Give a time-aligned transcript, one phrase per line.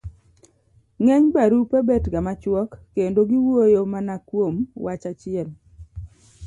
[1.03, 5.49] ng'eny barupe bet ga machuok kendo giwuoyo mana kuom wach achiel.